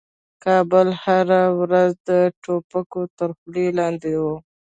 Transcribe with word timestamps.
کابل 0.43 0.87
هره 1.03 1.41
ورځ 1.59 1.91
د 2.09 2.11
توپکو 2.43 3.01
تر 3.17 3.29
خولې 3.37 3.67
لاندې 3.79 4.11
و. 4.21 4.23